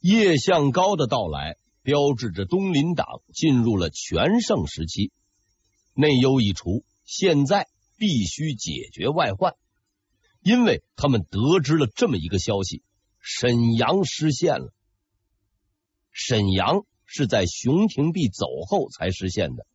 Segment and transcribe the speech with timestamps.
[0.00, 5.12] 叶向高的到来，标志着东林党进入了全盛时期。
[5.94, 9.54] 内忧已除，现在必须解决外患，
[10.42, 12.82] 因为他们得知了这么一个消息：
[13.20, 14.72] 沈阳失陷了。
[16.12, 19.66] 沈阳是在熊廷弼走后才实现的。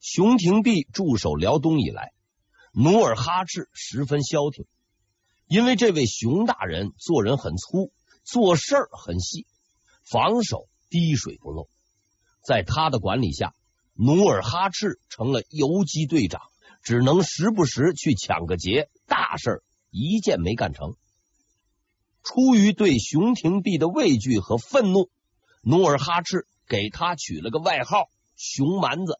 [0.00, 2.12] 熊廷弼驻守辽东以来，
[2.72, 4.64] 努尔哈赤十分消停，
[5.46, 7.92] 因为这位熊大人做人很粗，
[8.24, 9.46] 做事儿很细，
[10.04, 11.68] 防守滴水不漏。
[12.42, 13.54] 在他的管理下，
[13.94, 16.40] 努尔哈赤成了游击队长，
[16.82, 20.96] 只能时不时去抢个劫，大事一件没干成。
[22.22, 25.10] 出于对熊廷弼的畏惧和愤怒，
[25.62, 29.18] 努尔哈赤给他取了个外号“熊蛮子”。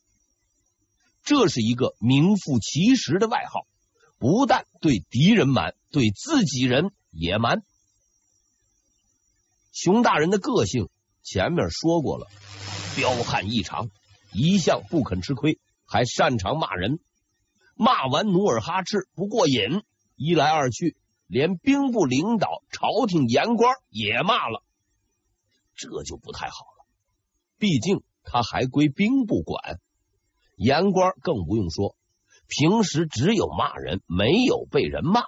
[1.25, 3.67] 这是一个名副其实的外号，
[4.19, 7.63] 不但对敌人蛮，对自己人也蛮。
[9.83, 10.91] 熊大人的个性
[11.23, 12.27] 前面说过了，
[12.97, 13.89] 彪悍异常。
[14.31, 17.01] 一向不肯吃亏，还擅长骂人。
[17.77, 19.83] 骂完努尔哈赤不过瘾，
[20.17, 24.63] 一来二去，连兵部领导、朝廷言官也骂了。
[25.75, 26.85] 这就不太好了，
[27.57, 29.81] 毕竟他还归兵部管，
[30.57, 31.97] 言官更不用说。
[32.49, 35.23] 平时只有骂人，没有被人骂，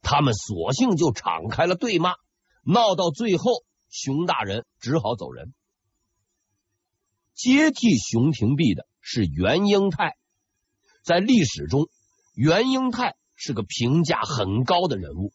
[0.00, 2.14] 他们索性就敞开了对骂，
[2.68, 5.54] 闹到最后，熊大人只好走人。
[7.32, 10.16] 接替熊廷弼的是袁英泰，
[11.04, 11.88] 在历史中，
[12.34, 15.32] 袁英泰是个评价很高的人物，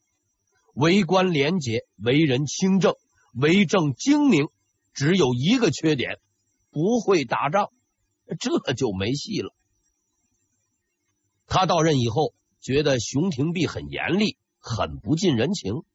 [0.74, 2.96] 为官廉洁，为人清正，
[3.34, 4.50] 为政精明，
[4.92, 6.20] 只有一个缺点，
[6.70, 7.70] 不会打仗，
[8.42, 9.56] 这就没戏了。
[11.48, 15.86] 他到任以后，觉得熊廷弼很严厉，很不近人情。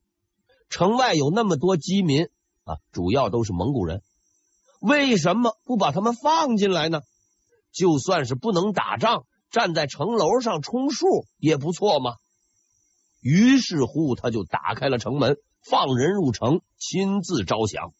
[0.69, 2.29] 城外有那么多饥民
[2.65, 4.03] 啊，主要都是蒙古人。
[4.81, 7.01] 为什么不把他们放进来呢？
[7.73, 11.07] 就算是不能打仗，站在城楼上充数
[11.39, 12.17] 也不错嘛。
[13.21, 17.93] 于是乎，他就打开了城门，放人入城，亲自招降。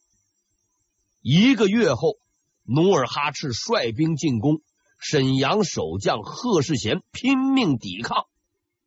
[1.21, 2.17] 一个月后，
[2.63, 4.61] 努尔哈赤率兵进攻，
[4.99, 8.27] 沈阳守将贺世贤拼命抵抗。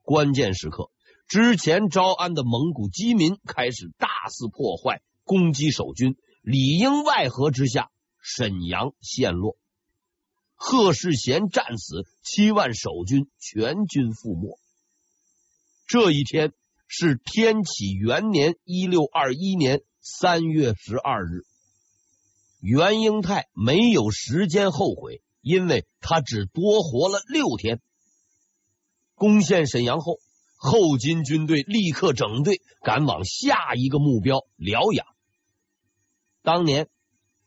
[0.01, 0.89] 关键时刻，
[1.29, 6.17] 之前招安的蒙古饥民开始大肆破坏，攻击守军。
[6.41, 9.55] 里应外合之下，沈阳陷落，
[10.55, 14.57] 贺世贤战死，七万守军全军覆没。
[15.85, 16.51] 这一天
[16.87, 21.43] 是天启元年一六二一年三月十二日。
[22.59, 27.81] 袁英泰没有时间后悔，因为他只多活了六天。
[29.13, 30.17] 攻陷沈阳后，
[30.61, 35.07] 后金军队立刻整队赶往下一个目标辽阳。
[36.41, 36.89] 当年，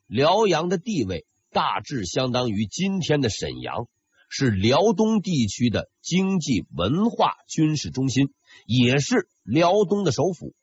[0.06, 3.86] 辽阳的地位大致相当于今天的沈阳，
[4.30, 8.32] 是辽东地区的经济、文化、军事中心，
[8.64, 10.54] 也是辽东的首府。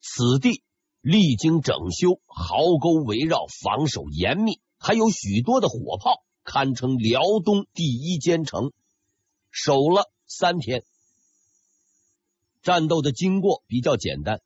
[0.00, 0.62] 此地
[1.02, 8.72] 历经整修，壕沟围绕，防守严密，还有许多的火炮，堪称辽东第一坚城。
[9.50, 10.82] 守了三天，
[12.66, 14.42] 战斗的经过比较简单。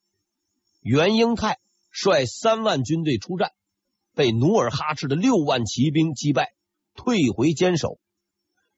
[0.80, 1.58] 袁英泰。
[1.92, 3.50] 率三万军队出战，
[4.14, 6.52] 被努尔哈赤的六万骑兵击败，
[6.94, 7.98] 退回坚守。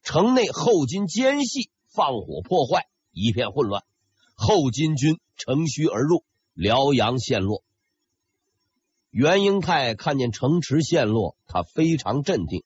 [0.03, 3.84] 城内后金奸细放火破坏，一片混乱。
[4.34, 6.24] 后金军乘虚而入，
[6.54, 7.62] 辽阳陷落。
[9.10, 12.64] 袁英泰看见城池陷落，他非常镇定，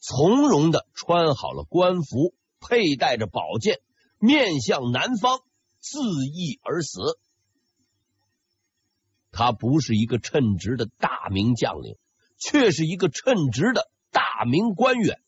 [0.00, 3.80] 从容的穿好了官服，佩戴着宝剑，
[4.18, 5.40] 面向南方，
[5.84, 7.18] 自缢而死。
[9.30, 11.96] 他不是一个称职的大明将领，
[12.38, 15.20] 却是一个称职的大明官员。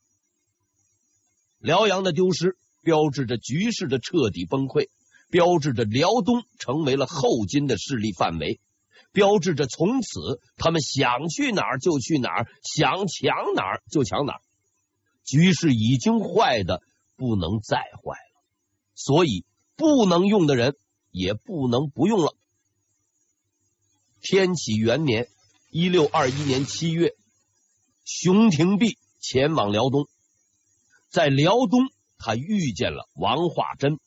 [1.59, 4.89] 辽阳的丢失，标志着局势的彻底崩溃，
[5.29, 8.61] 标志着辽东成为了后金的势力范围，
[9.13, 14.41] 标志着从此他们想去哪儿就去哪儿，想抢哪儿就抢哪儿。
[15.25, 16.81] 局势已经坏的
[17.17, 18.43] 不能再坏了，
[18.95, 19.45] 所以
[19.77, 20.77] 不能用的人
[21.11, 22.35] 也不能不用了。
[24.21, 25.29] 天启元年
[25.71, 27.15] （一六二一年七月），
[28.05, 30.09] 熊廷弼前往辽东，
[31.09, 33.99] 在辽东，他遇见了王化贞。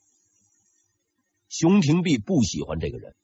[1.47, 3.15] 熊廷弼不喜欢这个人，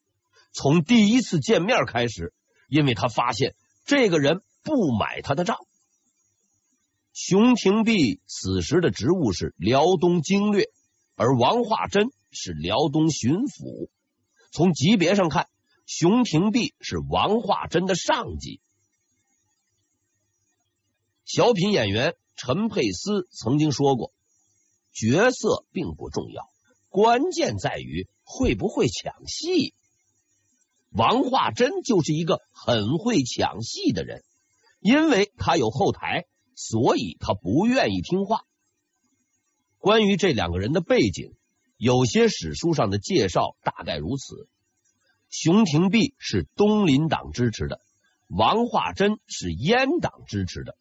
[0.51, 2.33] 从第一次见面开始，
[2.69, 3.55] 因为他发现
[3.85, 5.57] 这个人不买他的账。
[7.13, 10.69] 熊廷弼此时的职务是辽东经略，
[11.15, 13.89] 而王化贞是辽东巡抚。
[14.51, 15.49] 从级别上看，
[15.87, 18.61] 熊廷弼是王化贞的上级。
[21.25, 24.13] 小品演员陈佩斯曾经说过
[24.93, 26.47] ：“角色并不重要，
[26.89, 29.73] 关键在于会不会抢戏。”
[30.91, 34.23] 王化贞就是一个很会抢戏的人，
[34.79, 38.45] 因为他有后台，所以他不愿意听话。
[39.77, 41.35] 关于这两个人的背景，
[41.77, 44.47] 有些史书上的介绍大概如此：
[45.29, 47.81] 熊廷弼是东林党支持的，
[48.27, 50.77] 王化贞是阉党支持的。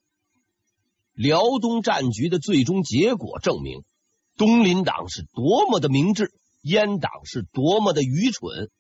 [1.12, 3.85] 辽东战局的最终结果证明，
[4.37, 6.32] 东林党是多么的明智，
[6.62, 8.70] 阉党是多么的愚蠢。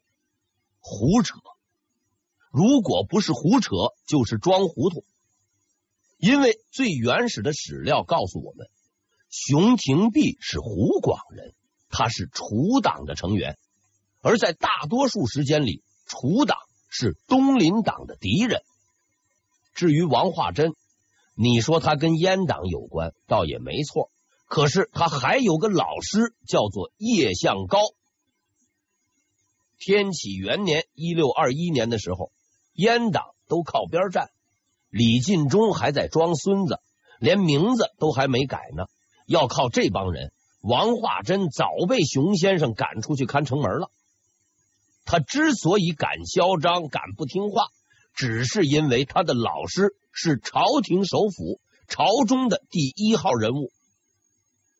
[0.78, 1.38] 胡扯！
[2.50, 3.70] 如果不是胡扯，
[4.06, 5.04] 就是装糊涂。
[6.18, 8.68] 因为最原始的史料告诉我们，
[9.30, 11.54] 熊廷弼是湖广人，
[11.96, 13.56] 他是楚党的成员，
[14.20, 16.58] 而在大多数时间里，楚党
[16.90, 18.62] 是东林党的敌人。
[19.74, 20.74] 至于王化贞，
[21.34, 24.10] 你说他跟阉党有关，倒也没错。
[24.46, 27.78] 可是他还有个老师，叫做叶向高。
[29.78, 32.32] 天启元年（一六二一年）的时候，
[32.74, 34.30] 阉党都靠边站，
[34.90, 36.80] 李进忠还在装孙子，
[37.18, 38.84] 连名字都还没改呢。
[39.26, 40.32] 要靠这帮人，
[40.64, 43.90] 王化贞早被熊先生赶出去看城门了。
[45.04, 47.66] 他之所以敢嚣张、敢不听话，
[48.14, 53.70] 只是因为他的老师是朝廷首辅、朝中的第一号人物。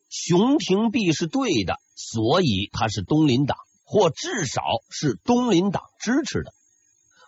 [0.08, 3.58] 熊廷弼是对的，所以他是东林党。
[3.86, 6.54] 或至少是东林党支持的，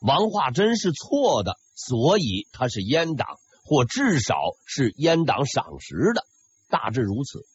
[0.01, 6.25] 王化贞是错的，所以他是阉党，或至少是阉党赏识的，
[6.71, 7.47] 大致如此。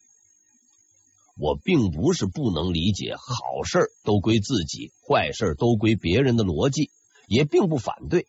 [1.34, 6.90] 我并不是不能理解好事都归自己，坏事都归别人的逻辑，
[7.26, 8.26] 也并不反对。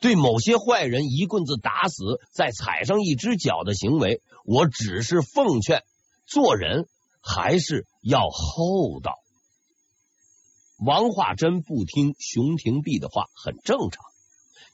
[0.00, 5.82] 对某些坏人一棍子打死，再踩上一只脚的行为，我只是奉劝
[6.26, 6.88] 做人
[7.20, 9.18] 还是要厚道。
[10.78, 14.04] 王化贞不听熊廷弼的话很正常，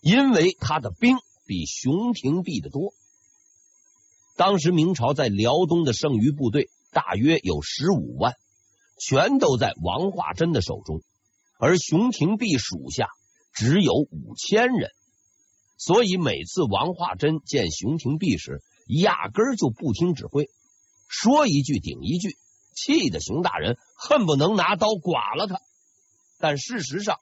[0.01, 2.93] 因为他的兵比熊廷弼的多。
[4.37, 8.37] 当时明朝在辽东的剩余部队大约有十五万，
[8.99, 11.03] 全都在王化贞的手中，
[11.59, 13.11] 而熊廷弼属下
[13.53, 14.93] 只有五千人，
[15.77, 20.49] 所以每次王化贞见熊廷弼时，压根儿就不听指挥，
[21.07, 22.39] 说一句顶一句，
[22.75, 25.61] 气得熊大人恨不能拿刀剐了他。
[26.39, 27.21] 但事实上，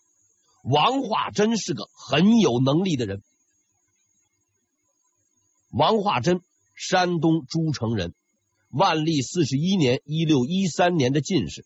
[0.63, 3.25] 王化贞是个很有能力的人。
[5.73, 6.43] 王化贞，
[6.77, 8.15] 山东诸城人，
[8.77, 11.65] 万历四十一年（一六一三年）的进士，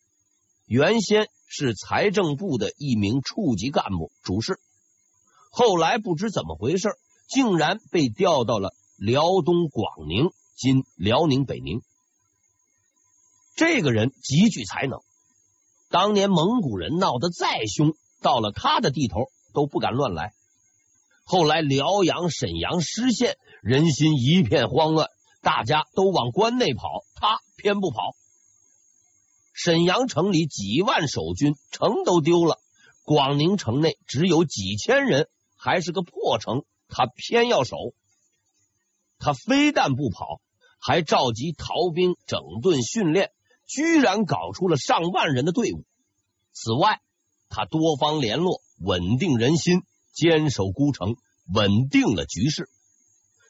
[0.67, 4.61] 原先是财政部的一名处级干部、主事，
[5.51, 6.91] 后来不知怎么回事，
[7.27, 11.81] 竟然被调到了辽东广宁（今辽宁北宁）。
[13.57, 15.01] 这个人极具才能。
[15.89, 20.35] 当年蒙古人闹得再凶，到了他的地头都不敢乱来。
[21.25, 25.09] 后来辽阳、沈阳失陷，人心一片慌乱，
[25.41, 28.15] 大家都往关内跑，他偏不跑。
[29.53, 32.57] 沈阳城里几万守军，城都丢了；
[33.03, 37.77] 广宁城内只有几千人，还是个破城，他偏要守。
[39.19, 40.41] 他非但不跑，
[40.79, 43.33] 还召集逃兵，整顿训练。
[43.67, 45.85] 居然搞出了上万人的队伍。
[46.53, 47.03] 此外，
[47.51, 49.83] 他多方联络，稳定人心，
[50.15, 51.17] 坚守孤城，
[51.53, 52.71] 稳定了局势。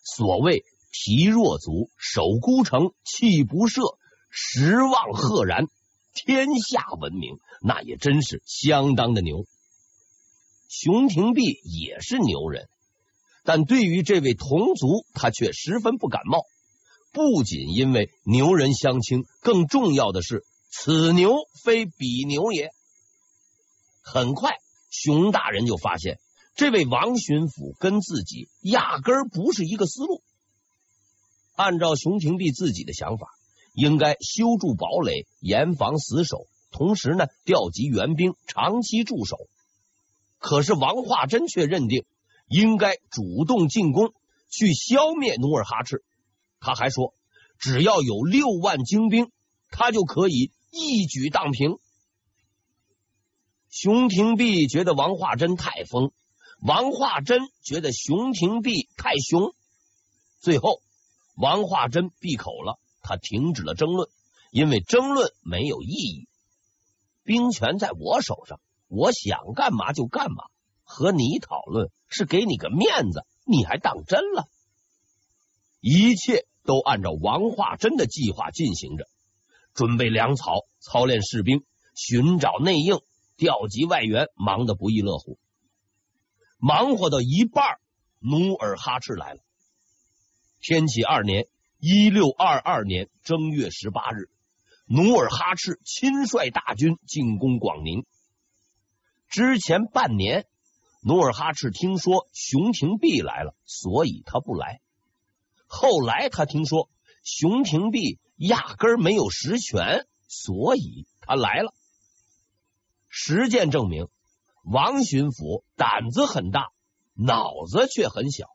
[0.03, 3.97] 所谓体若足，守孤城，气不慑，
[4.31, 5.67] 十望赫然，
[6.15, 9.47] 天下闻名，那也真是相当的牛。
[10.69, 12.69] 熊廷弼也是牛人，
[13.45, 16.45] 但对于这位同族，他却十分不感冒。
[17.11, 22.71] 不仅因为牛人相轻，更重要的是，此牛非彼牛也。
[24.03, 24.57] 很快，
[24.91, 26.19] 熊大人就发现，
[26.55, 30.23] 这位王巡抚跟自己压根儿不是一个思路。
[31.59, 33.27] 按照熊廷弼自己的想法，
[33.75, 39.37] 应该修筑堡垒，严防死守，同时呢，调集援兵，长期驻守。
[40.39, 42.05] 可是王化贞却认定，
[42.47, 44.13] 应该主动进攻，
[44.49, 46.05] 去消灭努尔哈赤。
[46.61, 47.13] 他还说，
[47.59, 49.33] 只要有六万精兵，
[49.69, 51.79] 他就可以一举荡平。
[53.69, 56.13] 熊廷弼觉得王化贞太疯，
[56.63, 59.53] 王化贞觉得熊廷弼太熊。
[60.41, 60.83] 最后，
[61.41, 64.09] 王化贞闭口了，他停止了争论，
[64.51, 66.29] 因为争论没有意义。
[67.23, 70.47] 兵权在我手上，我想干嘛就干嘛，
[70.83, 74.49] 和你讨论是给你个面子，你还当真了？
[75.81, 79.07] 一切都按照王化贞的计划进行着，
[79.75, 81.65] 准备粮草、操练士兵、
[81.95, 82.99] 寻找内应、
[83.37, 85.39] 调集外援，忙得不亦乐乎。
[86.57, 87.79] 忙活到一半，
[88.19, 89.41] 努尔哈赤来了。
[90.61, 91.47] 天启二年
[91.79, 94.29] （一六二二年）正月十八日，
[94.87, 98.05] 努尔哈赤亲率大军进攻广宁。
[99.29, 100.47] 之前半年，
[101.01, 104.81] 努尔哈赤听说熊廷弼来了，所以他不来。
[105.67, 106.91] 后来他听说
[107.23, 111.73] 熊廷弼压根没有实权，所以他来了。
[113.09, 114.09] 实践证明，
[114.65, 116.73] 王巡抚胆子很大，
[117.15, 118.49] 脑子却很小。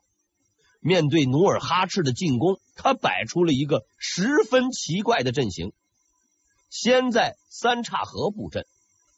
[0.86, 5.72] 面对努尔哈赤的进攻，他摆出了一个十分奇怪的阵型：
[6.68, 8.66] 先在三岔河布阵，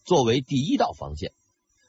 [0.04, 1.32] 作为第一道防线，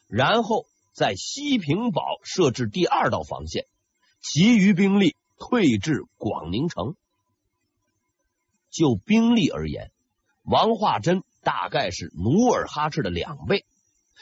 [0.07, 3.67] 然后在西平堡设置第二道防线，
[4.19, 6.95] 其余兵力退至广宁城。
[8.71, 9.91] 就兵力而言，
[10.41, 13.63] 王化贞大概是努尔哈赤的两倍，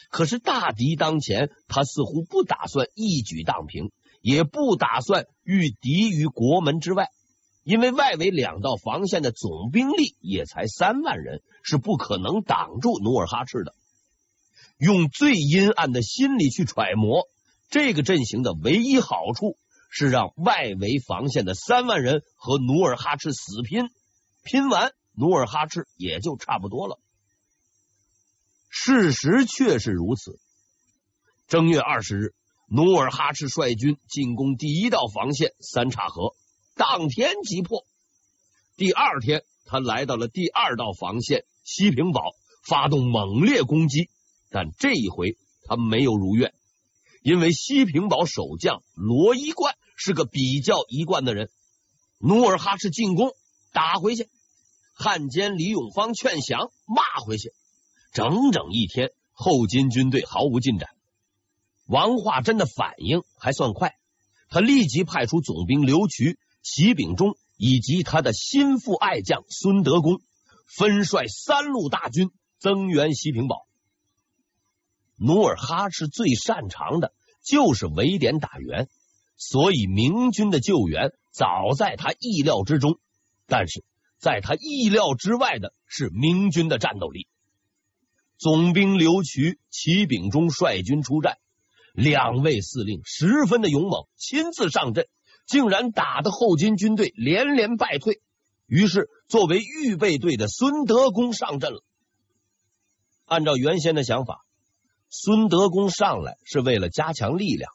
[0.10, 3.94] 可是大敌当前，他似乎不打算一举荡平。
[4.26, 7.12] 也不打算御敌于国门之外，
[7.62, 13.76] 因为外围两道防线的总兵力也才三万人，是不可能挡住努尔哈赤的。
[14.80, 17.30] 用最阴暗的心理去揣摩，
[17.70, 19.60] 这个阵型的唯一好处
[19.92, 23.92] 是让外围防线的三万人和努尔哈赤死拼，
[24.44, 27.00] 拼完努尔哈赤也就差不多了。
[28.70, 30.40] 事实确实如此。
[31.46, 32.34] 正月二十日。
[32.68, 36.36] 努尔哈赤率军进攻第一道防线三岔河，
[36.76, 37.86] 当天击破。
[38.76, 42.34] 第二天，他来到了第二道防线西平堡，
[42.68, 44.10] 发动猛烈攻击。
[44.50, 46.54] 但这一回他没有如愿，
[47.22, 51.50] 因为西平堡守将罗一贯是个比较一贯的人。
[52.18, 53.32] 努尔哈赤进攻，
[53.74, 54.24] 打回去；
[54.94, 57.52] 汉奸李永芳劝降，骂回去。
[58.14, 60.90] 整整一天，后金军队毫无进展。
[61.86, 63.96] 王化贞的反应还算快，
[64.50, 70.20] 他立即派出总兵刘渠、齐秉忠以及他的心腹爱将孙德公，
[70.66, 73.68] 分率三路大军增援西平堡。
[75.18, 77.14] 努尔哈赤最擅长的
[77.44, 78.90] 就是围点打援，
[79.38, 83.00] 所以明军的救援早在他意料之中。
[83.46, 83.86] 但是
[84.18, 87.28] 在他意料之外的是明军的战斗力。
[88.38, 91.38] 总兵刘渠、齐秉忠率军出战。
[91.96, 95.08] 两位司令十分的勇猛，亲自上阵，
[95.48, 98.22] 竟然打得后金军队连连败退。
[98.68, 101.84] 于是，作为预备队的孙德公上阵了。
[103.26, 104.46] 按照原先的想法，
[105.10, 107.72] 孙德公上来是为了加强力量。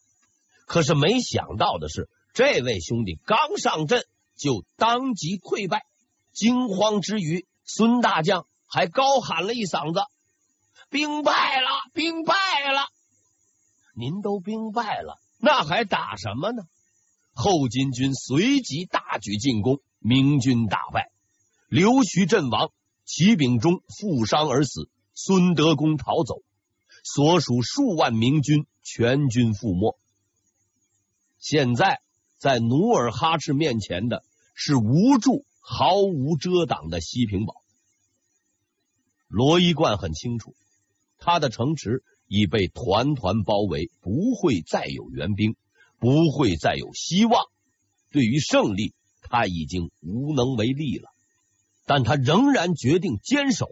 [0.67, 4.05] 可是没想到的是，这位兄弟刚上阵
[4.37, 5.83] 就当即溃败。
[6.33, 10.01] 惊慌之余，孙大将还高喊了一嗓子
[10.89, 12.35] ：“兵败了，兵败
[12.73, 12.87] 了！”
[14.01, 16.63] 您都兵败了，那还打什么呢？
[17.35, 21.11] 后金军随即大举进攻，明军大败，
[21.69, 22.73] 刘徐阵亡，
[23.05, 26.43] 齐秉忠负伤而死，孙德公逃走，
[27.05, 29.99] 所属数万明军全军覆没。
[31.39, 32.01] 现在
[32.39, 37.63] 在努尔哈赤面前的是无助、毫无遮挡的西平堡。
[39.29, 40.55] 罗一贯很清楚，
[41.19, 42.03] 他的城池。
[42.31, 45.57] 已被团团包围，不会再有援兵，
[45.99, 47.47] 不会再有希望。
[48.13, 51.11] 对于胜利，他已经无能为力了。
[51.87, 53.67] 但他仍然决定坚守，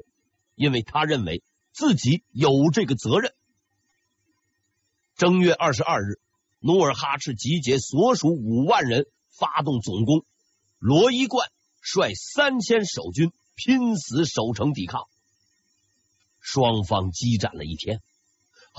[0.56, 3.32] 因为他认为自己有这个责任。
[5.14, 6.18] 正月二十二日，
[6.58, 10.24] 努尔哈赤集结所属五万人，发动总攻。
[10.80, 11.48] 罗一贯
[11.80, 15.04] 率三千守军拼死守城抵抗，
[16.40, 18.02] 双方激战了一天。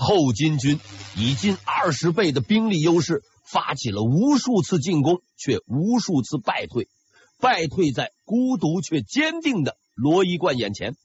[0.00, 0.80] 后金军
[1.14, 6.88] 以近二十倍的兵力优势，发起了无数次进攻，却无数次败退，
[7.38, 10.96] 败退在孤独却坚定的罗一贯眼前。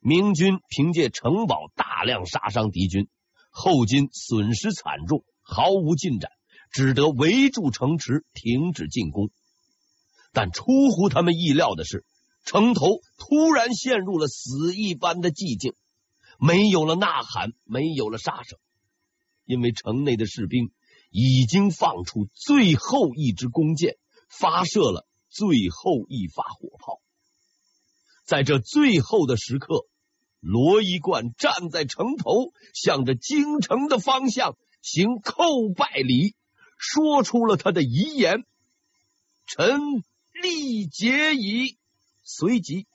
[0.00, 3.08] 明军凭借城堡大量杀伤敌军，
[3.48, 6.30] 后金损失惨重，毫无进展，
[6.70, 9.30] 只得围住城池，停止进攻。
[10.34, 12.04] 但出乎他们意料的是，
[12.44, 15.72] 城头突然陷入了死一般的寂静。
[16.40, 18.58] 没有了呐喊，没有了杀声，
[19.44, 20.72] 因为城内的士兵
[21.10, 23.98] 已经放出最后一支弓箭，
[24.30, 27.02] 发射了最后一发火炮。
[28.24, 29.86] 在这最后的时刻，
[30.40, 36.34] 罗一贯站在城头，向着京城的方向行叩拜礼，
[36.78, 38.46] 说出了他的遗言
[39.44, 39.78] ：“臣
[40.32, 41.76] 力竭矣。”
[42.24, 42.86] 随即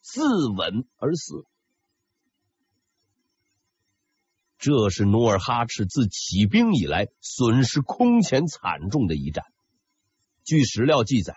[0.00, 1.44] 自刎而死。
[4.64, 9.44] 这是努尔哈赤自起兵以来损失空前惨重的一战。
[10.42, 11.36] 据史料记载，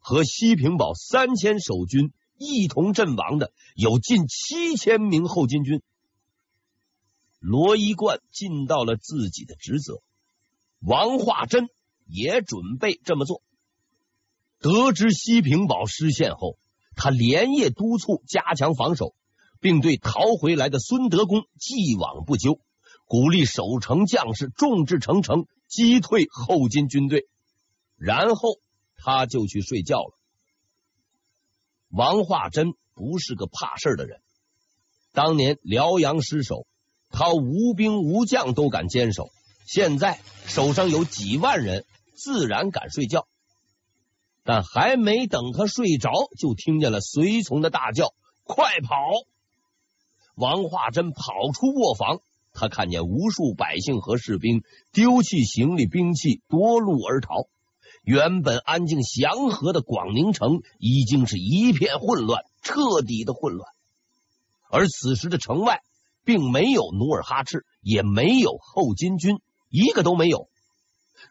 [0.00, 5.82] 和西平堡三千守军一同阵亡的有近七千名后金军。
[7.38, 10.02] 罗一贯尽到了自己的职责，
[10.80, 11.68] 王化贞
[12.06, 13.40] 也准备这么做。
[14.58, 16.58] 得知西平堡失陷后，
[16.96, 19.14] 他连夜督促加强防守。
[19.60, 22.60] 并对逃回来的孙德公既往不咎，
[23.06, 27.26] 鼓励守城将士众志成城，击退后金军队。
[27.96, 28.58] 然后
[28.96, 30.18] 他就去睡觉了。
[31.90, 34.20] 王化贞不是个怕事的人，
[35.12, 36.66] 当年辽阳失守，
[37.10, 39.30] 他无兵无将都敢坚守，
[39.66, 41.84] 现在手上有几万人，
[42.14, 43.26] 自然敢睡觉。
[44.44, 48.96] 但还没等他睡着，就听见了随从的大叫：“快跑！”
[50.38, 52.20] 王化贞跑出卧房，
[52.52, 57.48] 他看见无数百姓和士兵丢弃行李兵器，夺路而逃。
[58.04, 63.68] 原本安静祥和的广宁城已经是一片混乱，彻底的混乱。
[64.70, 65.82] 而此时的城外
[66.24, 70.48] 并没有努尔哈赤，也没有后金军，一个都没有。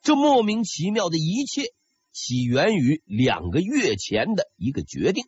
[0.02, 1.72] 这莫名其妙的一切，
[2.12, 5.24] 起源于两个月前的一个决定。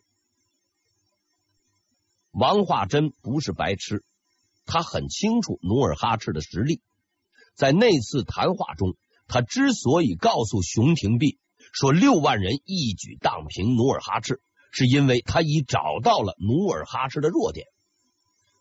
[2.30, 4.04] 王化贞不是白痴，
[4.64, 6.80] 他很清楚努尔哈赤的实力。
[7.54, 8.96] 在那次谈话中，
[9.26, 11.38] 他之所以告诉熊廷弼
[11.72, 17.66] 说六万人一举荡平努尔哈赤，是因为他已找到了努尔哈赤的弱点。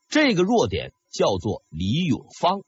[0.09, 2.61] 这个弱点叫做李永芳。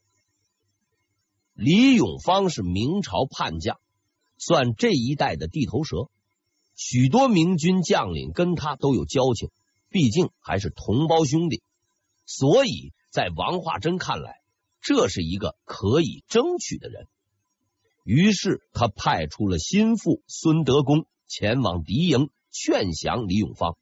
[1.54, 3.80] 李永芳是明朝叛将，
[4.38, 6.10] 算这一代的地头蛇，
[6.76, 9.50] 许多明军将领跟他都有交情。
[9.92, 11.62] 毕竟还是同胞兄弟，
[12.26, 14.40] 所以在王化贞看来，
[14.80, 17.10] 这是一个可以争取的人。
[18.06, 23.76] 于是他派出了心腹孙德公前往敌营劝降李永芳。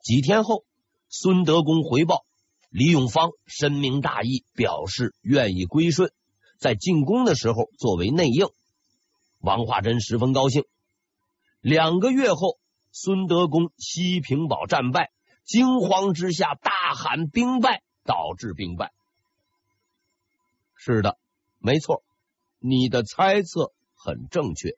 [0.00, 0.64] 几天后，
[1.08, 2.24] 孙德公回报，
[2.68, 6.12] 李永芳深明大义，表示愿意归顺，
[6.60, 8.46] 在进攻的时候作为内应。
[9.40, 10.62] 王化贞十分高兴。
[11.60, 12.60] 两个月后。
[12.92, 15.12] 孙德公西平堡战败，
[15.44, 18.92] 惊慌之下大喊兵败，导致兵败。
[20.74, 21.18] 是的，
[21.58, 22.02] 没错，
[22.58, 24.76] 你的猜测很正确。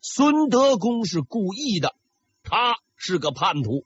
[0.00, 1.96] 孙德公是故意的，
[2.42, 3.84] 他是个叛徒。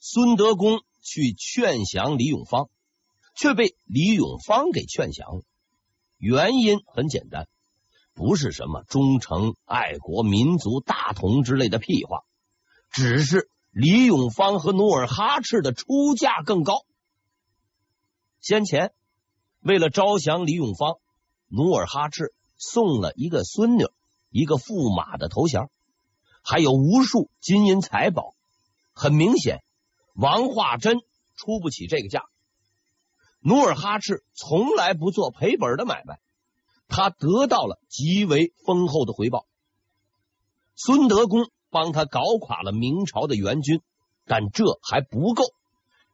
[0.00, 2.68] 孙德公去劝降李永芳，
[3.36, 5.42] 却被李永芳给劝降了。
[6.18, 7.48] 原因很简单。
[8.14, 12.20] 不是什么忠诚、爱国、民族大同之类的屁话，
[12.90, 16.84] 只是李永芳和努尔哈赤的出价更高。
[18.40, 18.92] 先前
[19.60, 20.98] 为了招降李永芳，
[21.48, 23.86] 努尔哈赤送了一个孙女、
[24.30, 25.68] 一个驸马的头衔，
[26.42, 28.34] 还有无数金银财宝。
[28.92, 29.64] 很明显，
[30.14, 31.00] 王化贞
[31.34, 32.22] 出不起这个价。
[33.40, 36.20] 努尔哈赤从来不做赔本的买卖。
[36.94, 39.46] 他得到了极为丰厚的回报。
[40.76, 43.80] 孙德公帮他搞垮了明朝的援军，
[44.26, 45.42] 但这还不够。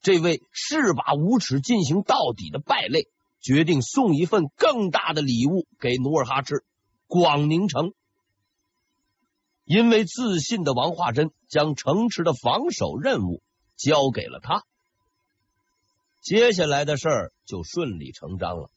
[0.00, 3.08] 这位誓把无耻进行到底的败类，
[3.42, 6.64] 决定送一份更大的礼物给努尔哈赤——
[7.06, 7.92] 广宁城。
[9.66, 13.42] 因为自信的王化贞将城池的防守任务
[13.76, 14.64] 交给了他，
[16.22, 18.70] 接下来的事儿就顺理成章了。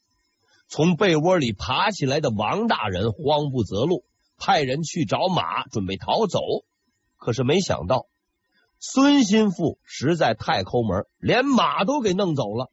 [0.76, 4.06] 从被窝里爬起来的王大人慌不择路，
[4.40, 6.40] 派人去找马，准备逃走。
[7.16, 8.08] 可是没想到，
[8.80, 12.72] 孙心腹实在太抠门，连马都给弄走了，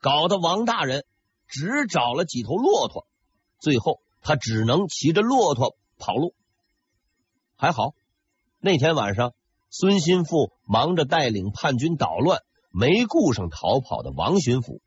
[0.00, 1.04] 搞得王大人
[1.46, 3.06] 只找了几头骆驼。
[3.58, 6.34] 最后，他只能骑着骆驼跑路。
[7.56, 7.92] 还好，
[8.58, 9.34] 那天晚上，
[9.68, 14.80] 孙心腹忙着带领叛军捣乱，没顾上逃跑的王巡抚。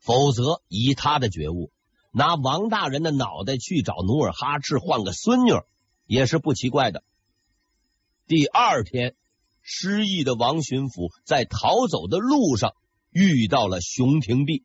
[0.00, 1.70] 否则，以他的觉悟，
[2.10, 5.52] 拿王大人的脑袋去找努尔哈赤换个孙女
[6.06, 7.04] 也是不奇怪的。
[8.26, 9.14] 第二天，
[9.60, 12.72] 失忆的王巡抚在逃走的路上
[13.10, 14.64] 遇到了熊廷弼。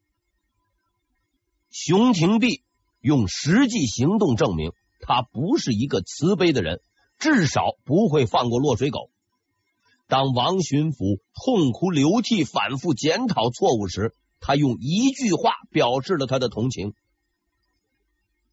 [1.69, 2.63] 熊廷弼
[3.01, 4.71] 用实际行动证明，
[5.01, 6.81] 他不是一个慈悲的人，
[7.19, 9.09] 至少不会放过落水狗。
[10.07, 16.93] 当王巡抚痛哭流涕、反复检讨错误时，他用一句话表示了他的同情：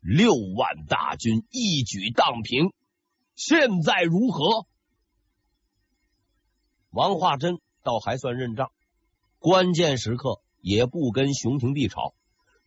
[0.01, 2.73] 六万大军一举荡平，
[3.35, 4.67] 现在如何？
[6.91, 8.71] 王化贞倒还算认账，
[9.39, 12.15] 关键时刻也不跟熊廷弼吵，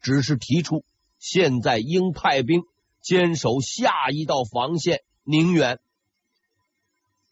[0.02, 0.84] 只是提出
[1.20, 2.64] 现在应派兵
[3.02, 5.80] 坚守下一道防线宁远。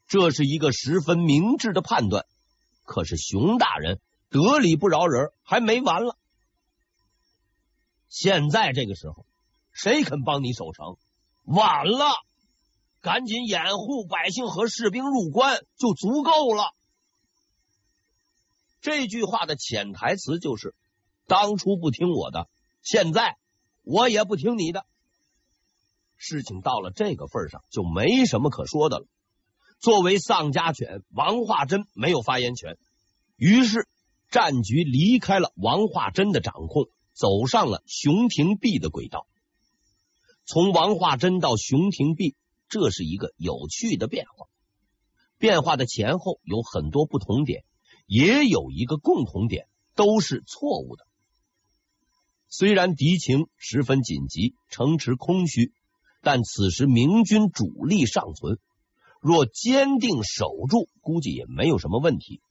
[0.07, 2.25] 这是一个十分明智的判断，
[2.83, 3.99] 可是熊大人
[4.33, 6.17] 得理不饶人，还没完了。
[8.09, 9.27] 现在这个时候，
[9.71, 10.97] 谁肯帮你守城？
[11.43, 12.07] 晚了，
[12.99, 16.73] 赶紧掩护百姓和士兵入关就足够了。
[18.81, 20.73] 这句话的潜台词就是：
[21.27, 22.49] 当初不听我的，
[22.81, 23.37] 现在
[23.83, 24.85] 我也不听你的。
[26.17, 29.05] 事情到了这个份上，就没什么可说的了。
[29.79, 32.77] 作为丧家犬，王化贞没有发言权，
[33.35, 33.87] 于是
[34.33, 39.27] 战局离开了王化贞的掌控，走上了熊廷弼的轨道。
[40.43, 42.35] 从王化贞到熊廷弼，
[42.67, 44.47] 这是一个有趣的变化。
[45.37, 47.63] 变化的前后有很多不同点，
[48.07, 51.05] 也有一个共同点，都是错误的。
[52.49, 55.73] 虽然敌情十分紧急，城池空虚，
[56.23, 58.57] 但此时明军主力尚存。
[59.21, 62.41] 若坚定守住，估计也没有什么问题。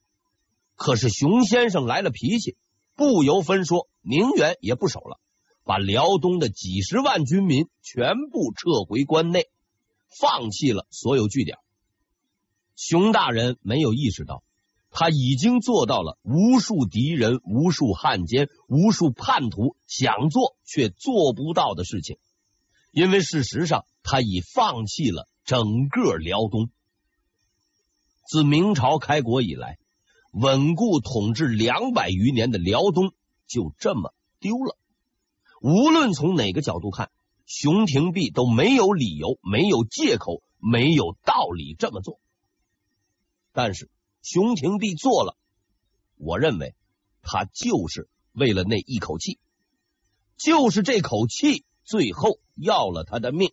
[0.82, 2.56] 可是熊先生来了脾气，
[2.96, 5.20] 不由分说，宁远也不守了，
[5.62, 9.46] 把辽东的几十万军民全部撤回关内，
[10.20, 11.58] 放弃了所有据点。
[12.74, 14.42] 熊大人没有意识到，
[14.90, 22.18] 他已经做到了无数敌人、无数汉奸、无数叛徒想做却做不到的事情，
[22.90, 25.28] 因为事实上他已放弃了。
[25.44, 26.70] 整个辽东，
[28.28, 29.78] 自明朝开国以来，
[30.32, 33.12] 稳固统治两百余年的辽东
[33.46, 34.76] 就这么丢了。
[35.60, 37.10] 无论从哪个角度看，
[37.46, 42.18] 熊廷弼都没有理由、没有借口、没有道理这么做。
[43.52, 43.90] 但是
[44.22, 45.36] 熊廷弼做了，
[46.16, 46.74] 我认为
[47.20, 49.38] 他就是为了那一口气，
[50.36, 53.52] 就是这口气，最后要了他的命。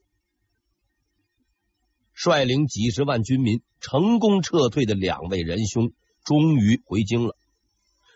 [2.14, 5.92] 率领几十万军民成功撤退的两位仁兄
[6.24, 7.36] 终于回京了。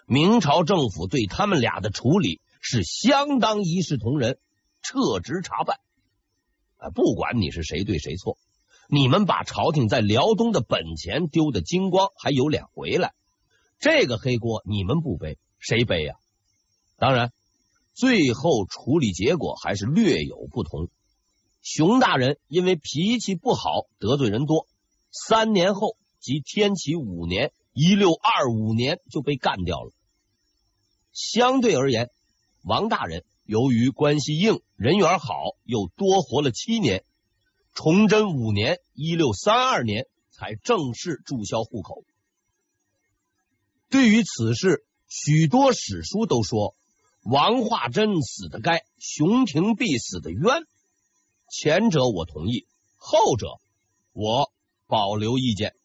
[0.06, 4.38] 明朝政府对他们俩的处理是相当一视同仁，
[4.82, 5.80] 撤职查办。
[6.78, 8.38] 啊，不管你是谁对谁错，
[8.90, 13.14] 你们把朝廷在辽东的本钱丢的精光，还有脸回来？
[13.80, 16.16] 这个黑锅你们不背，谁背呀？
[16.98, 17.32] 当然，
[17.94, 20.90] 最后处理结果还是略有不同。
[21.62, 24.68] 熊大人因为脾气不好，得罪人多，
[25.12, 29.92] 三年后即天启五年（一六二五年）就被干掉了。
[31.12, 32.10] 相对而言，
[32.64, 37.04] 王大人由于关系硬、人缘好，又多活了七年。
[37.74, 42.04] 崇祯五年（一六三二年）才正式注销户口。
[43.90, 46.76] 对于此事，许多史书都说
[47.24, 50.68] 王化贞死的该，熊廷弼死的冤。
[51.50, 53.60] 前者我同意，后者
[54.12, 54.52] 我
[54.88, 55.76] 保留意见。